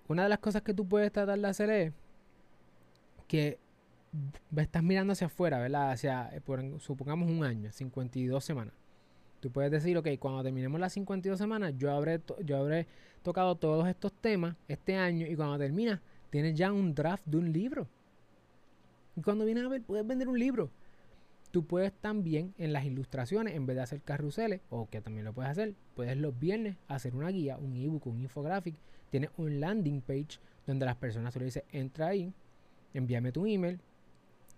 [0.09, 1.93] Una de las cosas que tú puedes tratar de hacer es
[3.27, 3.59] que
[4.57, 5.93] estás mirando hacia afuera, ¿verdad?
[5.93, 6.41] Hacia, eh,
[6.79, 8.75] supongamos un año, 52 semanas.
[9.41, 12.87] Tú puedes decir, ok, cuando terminemos las 52 semanas, yo habré, yo habré
[13.23, 17.53] tocado todos estos temas este año y cuando termina, tienes ya un draft de un
[17.53, 17.87] libro.
[19.17, 20.71] Y cuando vienes a ver, puedes vender un libro.
[21.51, 25.33] Tú puedes también en las ilustraciones, en vez de hacer carruseles, o que también lo
[25.33, 28.75] puedes hacer, puedes los viernes hacer una guía, un ebook, un infographic.
[29.11, 32.33] Tienes un landing page donde las personas tú le dices, entra ahí,
[32.93, 33.81] envíame tu email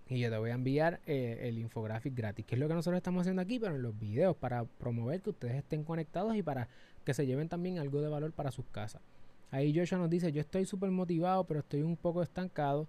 [0.09, 2.97] y yo te voy a enviar eh, el infographic gratis, que es lo que nosotros
[2.97, 6.69] estamos haciendo aquí, pero en los videos, para promover que ustedes estén conectados y para
[7.05, 9.03] que se lleven también algo de valor para sus casas.
[9.51, 12.87] Ahí Joshua nos dice, yo estoy súper motivado, pero estoy un poco estancado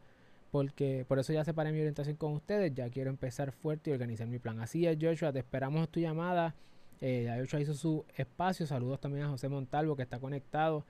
[0.58, 4.26] porque por eso ya separé mi orientación con ustedes, ya quiero empezar fuerte y organizar
[4.26, 4.60] mi plan.
[4.60, 6.56] Así es, Joshua, te esperamos tu llamada.
[7.00, 8.65] Eh, Joshua hizo su espacio.
[8.65, 10.84] Saludos también a José Montalvo que está conectado.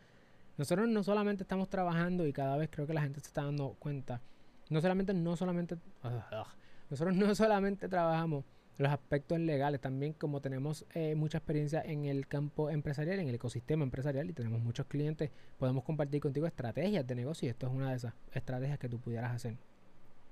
[0.56, 3.76] Nosotros no solamente estamos trabajando y cada vez creo que la gente se está dando
[3.78, 4.22] cuenta.
[4.70, 5.76] No solamente, no solamente,
[6.90, 8.46] nosotros no solamente trabajamos
[8.78, 9.82] los aspectos legales.
[9.82, 14.34] También como tenemos eh, mucha experiencia en el campo empresarial, en el ecosistema empresarial y
[14.34, 18.14] tenemos muchos clientes, podemos compartir contigo estrategias de negocio y esto es una de esas
[18.32, 19.58] estrategias que tú pudieras hacer.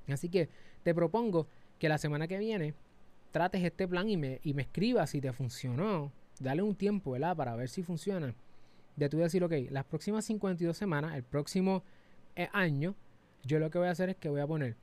[0.08, 0.50] Así que
[0.84, 1.48] te propongo
[1.80, 2.74] que la semana que viene
[3.32, 6.12] trates este plan y me, y me escribas si te funcionó.
[6.40, 7.36] Dale un tiempo, ¿verdad?
[7.36, 8.36] Para ver si funciona.
[8.96, 11.84] De tú decir, ok, las próximas 52 semanas, el próximo
[12.36, 12.96] eh, año,
[13.44, 14.76] yo lo que voy a hacer es que voy a poner,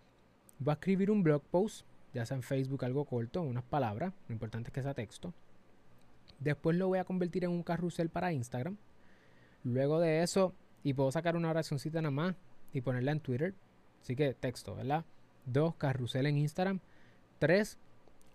[0.59, 4.33] voy a escribir un blog post ya sea en Facebook algo corto, unas palabras, lo
[4.33, 5.33] importante es que sea texto.
[6.41, 8.77] Después lo voy a convertir en un carrusel para Instagram.
[9.65, 12.35] Luego de eso, y puedo sacar una oracióncita nada más
[12.73, 13.55] y ponerla en Twitter.
[14.01, 15.05] Así que texto, ¿verdad?
[15.47, 16.81] Dos, carrusel en Instagram.
[17.39, 17.79] Tres,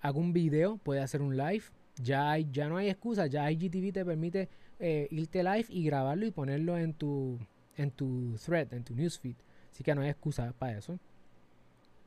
[0.01, 1.63] hago un video, puede hacer un live.
[2.01, 6.25] Ya, hay, ya no hay excusa, ya IGTV te permite eh, irte live y grabarlo
[6.25, 7.39] y ponerlo en tu,
[7.75, 9.35] en tu thread, en tu newsfeed.
[9.71, 10.99] Así que no hay excusa para eso.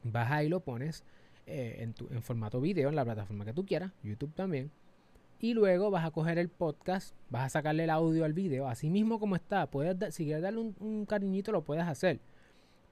[0.02, 1.04] Vas y lo pones.
[1.52, 4.70] Eh, en, formato video en la plataforma que tú quieras, YouTube también.
[5.40, 8.88] Y luego vas a coger el podcast, vas a sacarle el audio al video, así
[8.88, 9.66] mismo como está.
[9.66, 12.20] Puedes, si quieres darle un, cariñito, lo puedes hacer.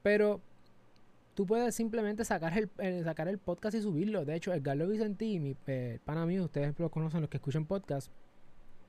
[0.03, 0.41] Pero
[1.35, 4.25] tú puedes simplemente sacar el, sacar el podcast y subirlo.
[4.25, 8.11] De hecho, Edgardo Vicentí, mi eh, pana mío, ustedes lo conocen, los que escuchan podcast,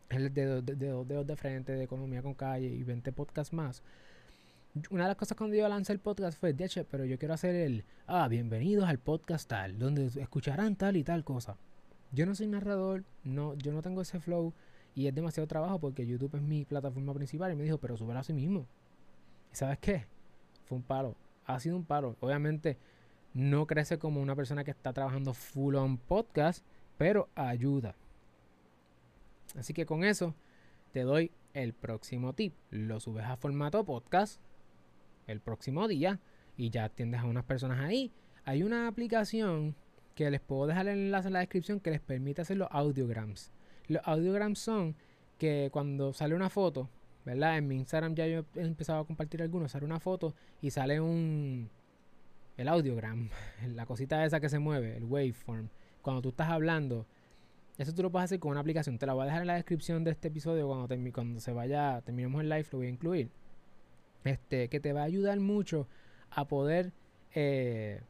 [0.09, 3.85] el de dos de, de, de, frente, de economía con calle y 20 podcasts más
[4.90, 7.35] una de las cosas cuando yo lancé el podcast fue, de hecho, pero yo quiero
[7.35, 11.56] hacer el, ah, bienvenidos al podcast tal, donde escucharán tal y tal cosa.
[12.12, 14.54] Yo no soy narrador, no, yo no tengo ese flow
[14.94, 18.20] y es demasiado trabajo porque YouTube es mi plataforma principal y me dijo, pero súbelo
[18.20, 18.66] a sí mismo.
[19.52, 20.06] ¿Y sabes qué?
[20.66, 22.16] Fue un paro, ha sido un paro.
[22.20, 22.78] Obviamente
[23.35, 26.64] no crece como una persona que está trabajando full on podcast,
[26.96, 27.96] pero ayuda.
[29.59, 30.35] Así que con eso
[30.92, 32.54] te doy el próximo tip.
[32.70, 34.40] Lo subes a formato podcast
[35.26, 36.20] el próximo día
[36.56, 38.12] y ya atiendes a unas personas ahí.
[38.44, 39.76] Hay una aplicación
[40.14, 43.52] que les puedo dejar el enlace en la descripción que les permite hacer los audiograms.
[43.88, 44.96] Los audiograms son
[45.38, 46.90] que cuando sale una foto,
[47.24, 47.59] ¿verdad?
[47.59, 51.00] En mi Instagram ya yo he empezado a compartir algunos, sale una foto y sale
[51.00, 51.70] un...
[52.56, 53.30] el audiogram,
[53.68, 55.68] la cosita esa que se mueve, el waveform.
[56.02, 57.06] Cuando tú estás hablando,
[57.78, 58.98] eso tú lo puedes hacer con una aplicación.
[58.98, 62.02] Te la voy a dejar en la descripción de este episodio cuando, cuando se vaya,
[62.02, 63.30] terminemos el live, lo voy a incluir.
[64.24, 65.88] Este, que te va a ayudar mucho
[66.30, 66.92] a poder
[67.35, 68.02] eh,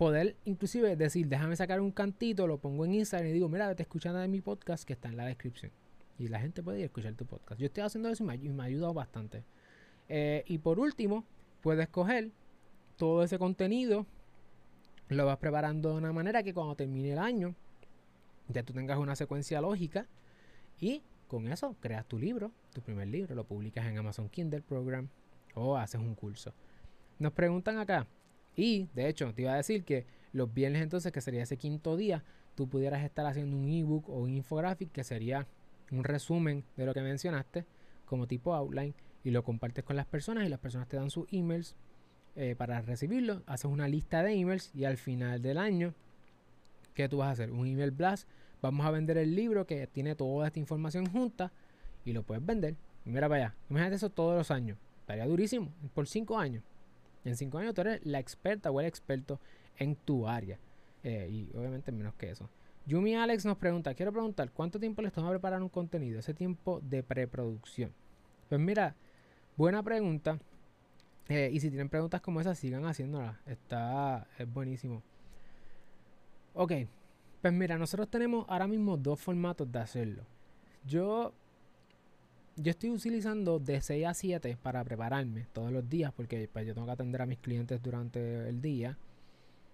[0.00, 3.82] poder inclusive decir, déjame sacar un cantito, lo pongo en Instagram y digo, mira, te
[3.82, 5.72] escuchando de mi podcast que está en la descripción.
[6.18, 7.60] Y la gente puede ir a escuchar tu podcast.
[7.60, 9.44] Yo estoy haciendo eso y me, ha ayudado bastante.
[10.08, 11.26] Eh, y por último,
[11.60, 12.30] puedes coger
[12.96, 14.06] todo ese contenido,
[15.10, 17.54] lo vas preparando de una manera que cuando termine el año,
[18.48, 20.06] ya tú tengas una secuencia lógica
[20.80, 25.08] y con eso creas tu libro, tu primer libro, lo publicas en Amazon Kindle Program
[25.54, 26.52] o haces un curso.
[27.20, 28.08] Nos preguntan acá,
[28.56, 31.96] y de hecho te iba a decir que los viernes entonces, que sería ese quinto
[31.96, 32.24] día,
[32.56, 35.46] tú pudieras estar haciendo un ebook o un infographic que sería
[35.92, 37.64] un resumen de lo que mencionaste
[38.06, 41.32] como tipo outline y lo compartes con las personas y las personas te dan sus
[41.32, 41.76] emails
[42.34, 45.94] eh, para recibirlo, haces una lista de emails y al final del año,
[46.94, 47.52] ¿qué tú vas a hacer?
[47.52, 48.28] Un email blast,
[48.62, 51.52] vamos a vender el libro que tiene toda esta información junta
[52.04, 52.76] y lo puedes vender.
[53.04, 56.62] mira para allá, imagínate eso todos los años, estaría durísimo, por cinco años.
[57.24, 59.40] En cinco años tú eres la experta o el experto
[59.78, 60.58] en tu área.
[61.02, 62.48] Eh, y obviamente menos que eso.
[62.86, 66.18] Yumi Alex nos pregunta, quiero preguntar, ¿cuánto tiempo les toma preparar un contenido?
[66.18, 67.92] Ese tiempo de preproducción.
[68.48, 68.96] Pues mira,
[69.56, 70.38] buena pregunta.
[71.28, 73.36] Eh, y si tienen preguntas como esas, sigan haciéndolas.
[73.46, 75.02] Está, es buenísimo.
[76.54, 76.72] Ok,
[77.40, 80.24] pues mira, nosotros tenemos ahora mismo dos formatos de hacerlo.
[80.84, 81.34] Yo
[82.56, 86.74] yo estoy utilizando de 6 a 7 para prepararme todos los días porque pues, yo
[86.74, 88.98] tengo que atender a mis clientes durante el día.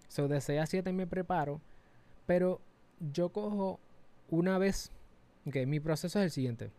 [0.09, 1.61] So, de 6 a 7 me preparo,
[2.27, 2.61] pero
[3.01, 3.81] yo cojo
[4.29, 4.93] una vez,
[5.51, 6.71] que mi proceso es el siguiente.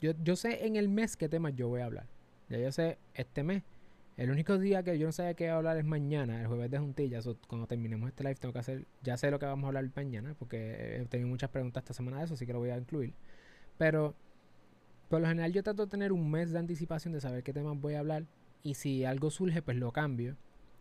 [0.00, 2.06] Yo, yo sé en el mes qué temas yo voy a hablar.
[2.48, 3.62] Ya yo sé este mes.
[4.16, 7.28] El único día que yo no sé qué hablar es mañana, el jueves de juntillas.
[7.48, 10.34] cuando terminemos este live tengo que hacer, ya sé lo que vamos a hablar mañana,
[10.38, 13.14] porque he tenido muchas preguntas esta semana de eso, así que lo voy a incluir.
[13.76, 14.14] Pero
[15.08, 17.80] por lo general yo trato de tener un mes de anticipación de saber qué temas
[17.80, 18.24] voy a hablar
[18.62, 20.36] y si algo surge pues lo cambio.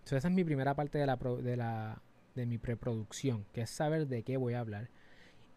[0.05, 2.01] esa es mi primera parte de, la, de, la,
[2.35, 4.89] de mi preproducción, que es saber de qué voy a hablar.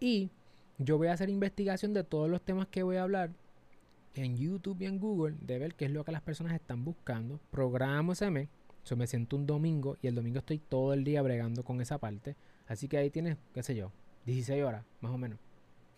[0.00, 0.30] Y
[0.78, 3.30] yo voy a hacer investigación de todos los temas que voy a hablar
[4.22, 7.40] en YouTube y en Google, de ver qué es lo que las personas están buscando.
[7.50, 8.48] Programo ese mes.
[8.84, 11.98] Yo me siento un domingo y el domingo estoy todo el día bregando con esa
[11.98, 12.36] parte.
[12.68, 13.90] Así que ahí tienes, qué sé yo,
[14.26, 15.38] 16 horas, más o menos.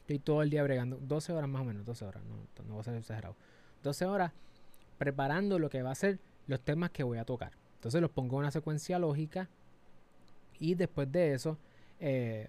[0.01, 2.81] Estoy todo el día bregando, 12 horas más o menos, 12 horas, no, no voy
[2.81, 3.37] a ser exagerado.
[3.83, 4.33] 12 horas
[4.97, 7.53] preparando lo que va a ser los temas que voy a tocar.
[7.75, 9.49] Entonces los pongo en una secuencia lógica
[10.59, 11.59] y después de eso,
[12.01, 12.49] eh,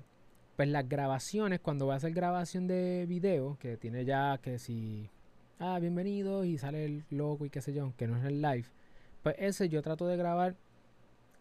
[0.55, 5.09] pues las grabaciones, cuando voy a hacer grabación de video, que tiene ya que si,
[5.59, 8.65] ah, bienvenido y sale el logo y qué sé yo, que no es el live,
[9.23, 10.55] pues ese yo trato de grabar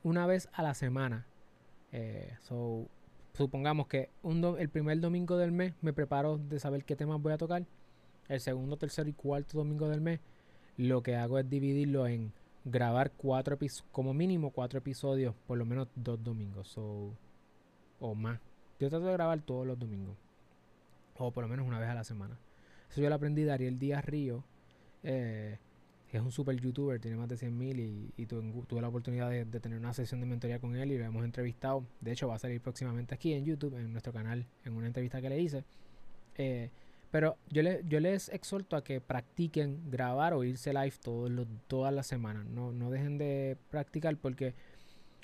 [0.03, 1.27] una vez a la semana.
[1.93, 2.87] Eh, so,
[3.35, 4.11] supongamos que
[4.59, 7.65] el primer domingo del mes me preparo de saber qué temas voy a tocar.
[8.29, 10.21] El segundo, tercero y cuarto domingo del mes,
[10.77, 12.33] lo que hago es dividirlo en
[12.65, 18.41] grabar cuatro episodios, como mínimo cuatro episodios, por lo menos dos domingos o más.
[18.79, 20.17] Yo trato de grabar todos los domingos,
[21.17, 22.39] o por lo menos una vez a la semana.
[22.91, 24.45] Eso yo lo aprendí de Ariel Díaz Río.
[25.03, 25.59] Eh,
[26.11, 29.79] es un super youtuber, tiene más de 100.000 y, y tuve, la oportunidad de, tener
[29.79, 31.85] una sesión de mentoría con él y lo hemos entrevistado.
[32.01, 35.21] De hecho, va a salir próximamente aquí en YouTube, en nuestro canal, en una entrevista
[35.21, 35.65] que le hice.
[36.37, 36.71] Eh,
[37.11, 42.07] pero yo les exhorto a que practiquen grabar o irse live todos los, todas las
[42.07, 42.47] semanas.
[42.47, 44.55] No, no dejen de practicar porque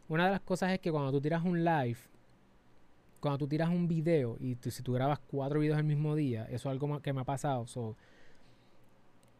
[0.08, 1.98] una de las cosas es que cuando tú tiras un live,
[3.24, 6.68] cuando tú tiras un video y si tú grabas cuatro videos el mismo día, eso
[6.68, 7.66] es algo que me ha pasado.
[7.66, 7.96] So,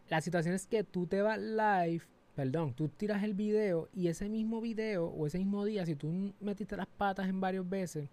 [0.09, 2.01] la situación es que tú te vas live,
[2.35, 6.33] perdón, tú tiras el video y ese mismo video o ese mismo día, si tú
[6.41, 8.09] metiste las patas en varias veces,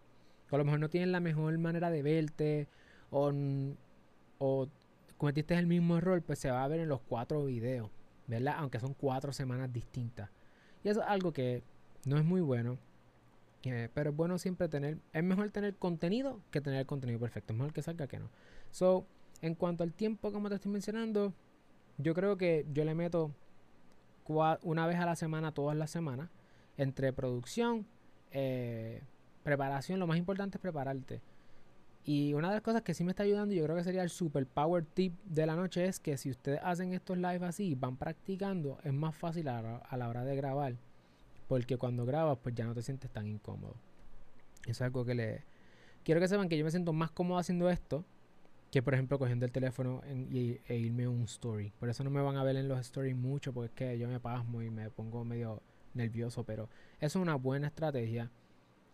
[0.50, 2.68] a lo mejor no tienes la mejor manera de verte,
[3.10, 3.32] o,
[4.40, 4.68] o
[5.16, 7.90] cometiste el mismo error, pues se va a ver en los cuatro videos,
[8.28, 8.56] ¿verdad?
[8.58, 10.30] Aunque son cuatro semanas distintas.
[10.84, 11.64] Y eso es algo que
[12.04, 12.78] no es muy bueno.
[13.63, 17.54] Pero es bueno siempre tener, es mejor tener contenido que tener contenido perfecto.
[17.54, 18.30] Es mejor que salga que no.
[18.71, 19.06] So,
[19.41, 21.34] en cuanto al tiempo, como te estoy mencionando,
[21.97, 23.32] yo creo que yo le meto
[24.63, 26.30] una vez a la semana, todas las semanas,
[26.78, 27.86] entre producción,
[28.32, 29.02] eh,
[29.43, 30.00] preparación.
[30.00, 31.21] Lo más importante es prepararte.
[32.04, 34.10] Y una de las cosas que sí me está ayudando, yo creo que sería el
[34.10, 37.95] super power tip de la noche, es que si ustedes hacen estos live así, van
[37.95, 40.76] practicando, es más fácil a la, hora de grabar.
[41.52, 43.76] Porque cuando grabas, pues ya no te sientes tan incómodo.
[44.66, 45.44] Es algo que le...
[46.06, 48.06] Quiero que sepan que yo me siento más cómodo haciendo esto
[48.72, 51.74] que, por ejemplo, cogiendo el teléfono y, e irme a un story.
[51.78, 54.08] Por eso no me van a ver en los stories mucho, porque es que yo
[54.08, 55.62] me pasmo y me pongo medio
[55.94, 56.70] nervioso, pero
[57.02, 58.32] eso es una buena estrategia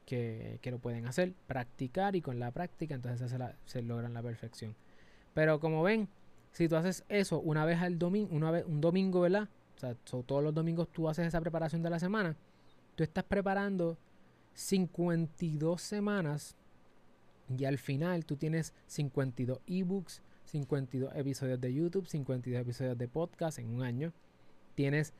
[0.07, 4.75] que, lo pueden hacer, practicar y con la práctica entonces se, se logran la perfección.
[5.35, 6.09] Pero como ven,
[6.53, 9.47] si tú haces eso una vez al domingo, una vez, un domingo, ¿verdad?
[9.77, 12.35] O sea, todos los domingos tú haces esa preparación de la semana,
[12.95, 13.97] tú estás preparando
[14.53, 16.55] 52 semanas
[17.55, 23.59] y al final tú tienes 52 ebooks, 52 episodios de YouTube, 52 episodios de podcast
[23.59, 24.13] en un año.
[24.75, 25.13] Tienes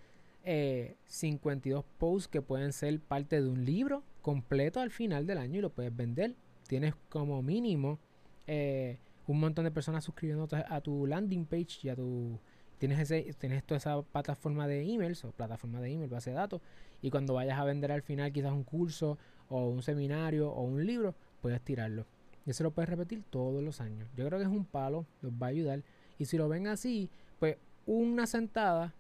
[0.44, 5.60] 52 eh, posts que pueden ser parte de un libro completo al final del año
[5.60, 6.36] y lo puedes vender.
[6.68, 8.00] Tienes como mínimo
[8.48, 12.40] eh, un montón de personas suscribiendo a tu landing page y a tu
[12.78, 16.62] tienes ese tienes toda esa plataforma de emails o plataforma de email base de datos
[17.02, 19.18] y cuando vayas a vender al final quizás un curso
[19.50, 22.06] o un seminario o un libro puedes tirarlo.
[22.46, 24.10] Y eso lo puedes repetir todos los años.
[24.16, 25.84] Yo creo que es un palo los va a ayudar.
[26.18, 27.10] Y si lo ven así
[27.40, 28.94] pues una sentada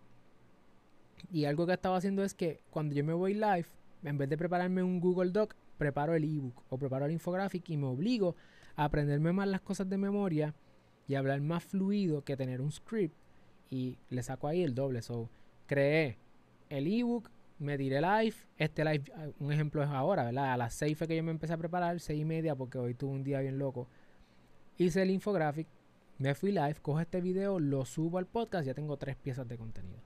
[1.31, 3.65] y algo que estaba haciendo es que cuando yo me voy live,
[4.03, 7.77] en vez de prepararme un Google Doc, preparo el ebook o preparo el infographic y
[7.77, 8.35] me obligo
[8.75, 10.53] a aprenderme más las cosas de memoria
[11.07, 13.15] y hablar más fluido que tener un script
[13.69, 15.01] y le saco ahí el doble.
[15.01, 15.29] So,
[15.65, 16.17] creé
[16.69, 18.35] el ebook, me diré live.
[18.57, 20.53] Este live, ah, un ejemplo es ahora, ¿verdad?
[20.53, 22.93] A las 6 fue que yo me empecé a preparar, 6 y media, porque hoy
[22.93, 23.87] tuve un día bien loco.
[24.77, 25.67] Hice el infographic,
[26.19, 29.57] me fui live, cojo este video, lo subo al podcast, ya tengo tres piezas de
[29.57, 29.99] contenido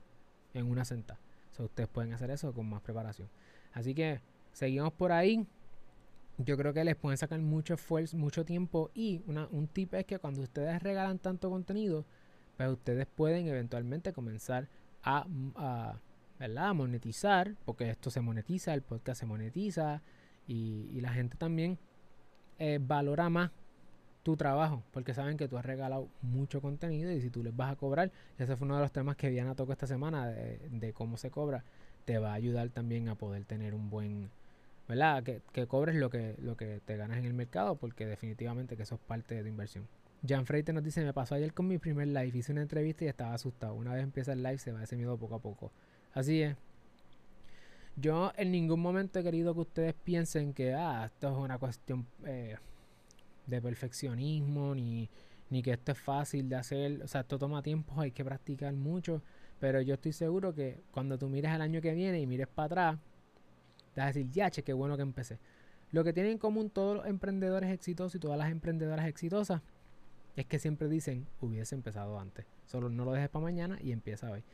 [0.54, 1.20] en una sentada.
[1.50, 3.28] So, ustedes pueden hacer eso con más preparación.
[3.72, 4.20] Así que
[4.52, 5.46] seguimos por ahí.
[6.38, 8.90] Yo creo que les pueden sacar mucho esfuerzo, mucho tiempo.
[8.94, 12.06] Y una, un tip es que cuando ustedes regalan tanto contenido,
[12.56, 14.68] pues ustedes pueden eventualmente comenzar
[15.02, 15.98] a, a,
[16.74, 20.02] monetizar, porque esto se monetiza, el podcast se monetiza
[20.46, 21.78] y, la gente también
[22.58, 23.50] eh, valora más
[24.22, 27.72] tu trabajo, porque saben que tú has regalado mucho contenido y si tú les vas
[27.72, 31.16] a cobrar, ese fue uno de los temas que Diana tocó esta semana de, cómo
[31.16, 31.64] se cobra,
[32.04, 34.30] te va a ayudar también a poder tener un buen,
[34.88, 35.24] ¿verdad?
[35.24, 38.84] Que, que, cobres lo que, lo que te ganas en el mercado, porque definitivamente que
[38.84, 39.88] eso es parte de tu inversión.
[40.26, 43.08] Jan Freite nos dice, me pasó ayer con mi primer live, hice una entrevista y
[43.08, 43.74] estaba asustado.
[43.74, 45.72] Una vez empieza el live se va ese miedo poco a poco.
[46.14, 46.56] Así es.
[47.96, 52.06] Yo en ningún momento he querido que ustedes piensen que, ah, esto es una cuestión...
[52.24, 52.56] Eh,
[53.46, 55.08] de perfeccionismo, ni,
[55.50, 57.02] ni que esto es fácil de hacer.
[57.02, 59.22] O sea, esto toma tiempo, hay que practicar mucho.
[59.60, 62.66] Pero yo estoy seguro que cuando tú mires el año que viene y mires para
[62.66, 62.98] atrás,
[63.94, 65.38] te vas a decir, ya, che, qué bueno que empecé.
[65.92, 69.60] Lo que tienen en común todos los emprendedores exitosos y todas las emprendedoras exitosas
[70.36, 72.46] es que siempre dicen, hubiese empezado antes.
[72.66, 74.44] Solo no lo dejes para mañana y empieza hoy.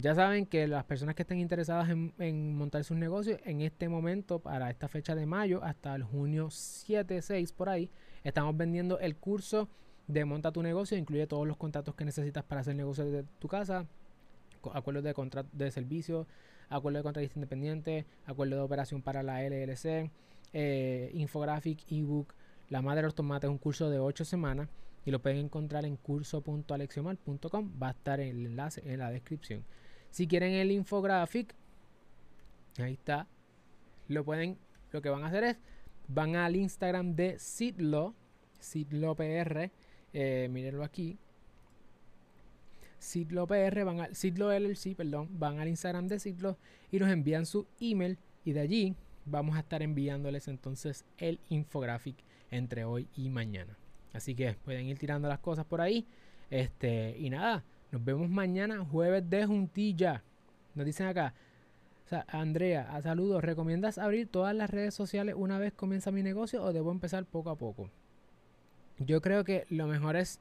[0.00, 4.38] Ya saben que las personas que estén interesadas en, montar sus negocios en este momento,
[4.38, 7.90] para esta fecha de mayo, hasta el junio 7, 6 por ahí,
[8.22, 9.68] estamos vendiendo el curso
[10.06, 10.96] de Monta tu negocio.
[10.96, 13.86] Incluye todos los contratos que necesitas para hacer negocio de tu casa,
[14.72, 16.28] acuerdos de contrato de servicio,
[16.68, 20.12] acuerdo de contratista independiente, acuerdo de operación para la LLC,
[20.52, 22.34] eh, infographic, ebook.
[22.68, 24.68] La madre de los tomates es un curso de 8 semanas
[25.04, 27.72] y lo pueden encontrar en curso.alexiomar.com.
[27.82, 29.64] Va a estar el enlace en la descripción.
[30.10, 31.54] Si quieren el infographic,
[32.78, 33.26] ahí está.
[34.08, 34.58] Lo pueden,
[34.90, 35.56] lo que van a hacer es,
[36.08, 38.14] van al Instagram de Sidlo,
[38.58, 39.70] SidloPR,
[40.12, 41.18] eh, mírenlo aquí.
[42.98, 46.58] Sidlo PR, van al Sidlo LLC, perdón, van al Instagram de Sidlo
[46.90, 52.16] y nos envían su email y de allí vamos a estar enviándoles entonces el infographic
[52.50, 53.76] entre hoy y mañana.
[54.12, 56.06] Así que pueden ir tirando las cosas por ahí.
[56.50, 60.22] Este, y nada, nos vemos mañana, jueves de juntilla.
[60.74, 61.34] Nos dicen acá.
[62.28, 63.44] Andrea, a saludos.
[63.44, 67.50] ¿Recomiendas abrir todas las redes sociales una vez comienza mi negocio o debo empezar poco
[67.50, 67.90] a poco?
[68.98, 70.40] Yo creo que lo mejor es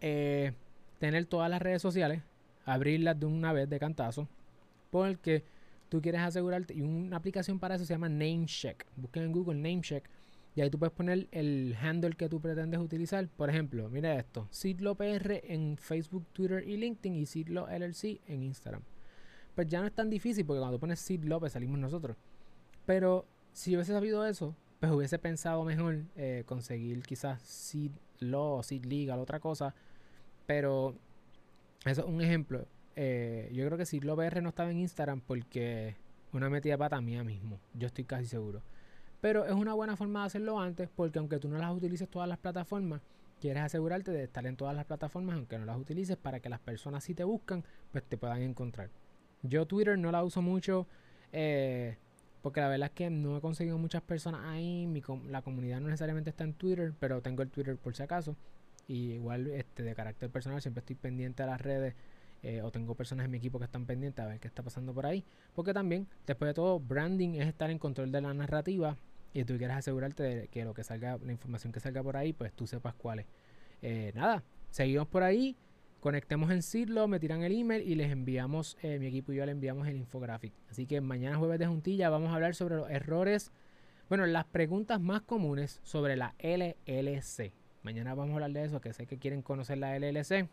[0.00, 0.52] eh,
[0.98, 2.22] tener todas las redes sociales,
[2.64, 4.28] abrirlas de una vez de cantazo,
[4.90, 5.44] porque
[5.88, 6.74] tú quieres asegurarte.
[6.74, 8.86] Y una aplicación para eso se llama NameCheck.
[8.96, 10.08] Busquen en Google NameCheck
[10.56, 13.28] y ahí tú puedes poner el handle que tú pretendes utilizar.
[13.28, 18.42] Por ejemplo, mira esto: Sidlo PR en Facebook, Twitter y LinkedIn y Sidlo LLC en
[18.42, 18.82] Instagram.
[19.54, 22.16] Pues ya no es tan difícil porque cuando pones Sid López salimos nosotros.
[22.86, 28.62] Pero si hubiese sabido eso, pues hubiese pensado mejor eh, conseguir quizás Sid Law o
[28.62, 29.74] Sid otra cosa.
[30.46, 30.96] Pero
[31.84, 32.66] eso es un ejemplo.
[32.96, 35.96] Eh, yo creo que PR no estaba en Instagram porque
[36.32, 37.60] una metida pata mía mismo.
[37.74, 38.62] Yo estoy casi seguro.
[39.24, 42.28] Pero es una buena forma de hacerlo antes porque aunque tú no las utilices todas
[42.28, 43.00] las plataformas,
[43.40, 46.60] quieres asegurarte de estar en todas las plataformas aunque no las utilices para que las
[46.60, 48.90] personas si te buscan, pues te puedan encontrar.
[49.42, 50.86] Yo Twitter no la uso mucho
[51.32, 51.96] eh,
[52.42, 54.86] porque la verdad es que no he conseguido muchas personas ahí.
[54.86, 58.36] Mi la comunidad no necesariamente está en Twitter, pero tengo el Twitter por si acaso.
[58.86, 61.94] Y igual este, de carácter personal siempre estoy pendiente a las redes
[62.42, 64.92] eh, o tengo personas en mi equipo que están pendientes a ver qué está pasando
[64.92, 65.24] por ahí.
[65.54, 68.98] Porque también, después de todo, branding es estar en control de la narrativa
[69.34, 72.32] y tú quieres asegurarte de que lo que salga, la información que salga por ahí,
[72.32, 73.26] pues tú sepas cuál es.
[73.82, 75.56] Eh, nada, seguimos por ahí.
[75.98, 79.46] Conectemos en Cirlo, me tiran el email y les enviamos, eh, mi equipo y yo
[79.46, 80.52] le enviamos el infographic.
[80.70, 83.50] Así que mañana jueves de juntilla vamos a hablar sobre los errores,
[84.08, 87.52] bueno, las preguntas más comunes sobre la LLC.
[87.82, 90.48] Mañana vamos a hablar de eso, que sé que quieren conocer la LLC.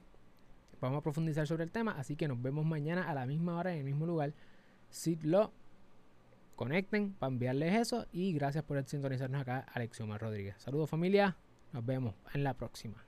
[0.80, 3.74] Vamos a profundizar sobre el tema, así que nos vemos mañana a la misma hora
[3.74, 4.34] en el mismo lugar.
[4.90, 5.54] Sidlo,
[6.62, 10.54] conecten para enviarles eso y gracias por sintonizarnos acá, Alexioma Rodríguez.
[10.60, 11.36] Saludos familia,
[11.74, 13.04] nos vemos en la próxima.